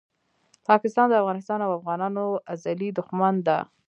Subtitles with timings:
[0.67, 3.57] پاکستان دافغانستان او افغانانو ازلي دښمن ده